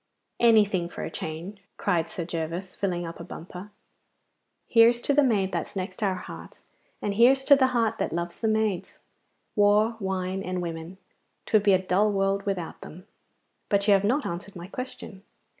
'Anything 0.39 0.89
for 0.89 1.03
a 1.03 1.11
change,' 1.11 1.61
cried 1.77 2.09
Sir 2.09 2.25
Gervas, 2.25 2.75
filling 2.75 3.05
up 3.05 3.19
a 3.19 3.23
bumper. 3.23 3.69
'Here's 4.67 4.99
to 5.03 5.13
the 5.13 5.21
maid 5.21 5.51
that's 5.51 5.75
next 5.75 6.01
our 6.01 6.15
heart, 6.15 6.57
and 7.03 7.13
here's 7.13 7.43
to 7.43 7.55
the 7.55 7.67
heart 7.67 7.99
that 7.99 8.11
loves 8.11 8.39
the 8.39 8.47
maids! 8.47 8.97
War, 9.55 9.97
wine, 9.99 10.41
and 10.41 10.59
women, 10.59 10.97
'twould 11.45 11.61
be 11.61 11.73
a 11.73 11.77
dull 11.79 12.11
world 12.11 12.47
without 12.47 12.81
them. 12.81 13.05
But 13.69 13.87
you 13.87 13.93
have 13.93 14.03
not 14.03 14.25
answered 14.25 14.55
my 14.55 14.65
question. 14.65 15.21